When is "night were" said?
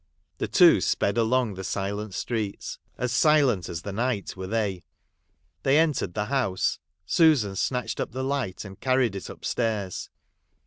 3.91-4.47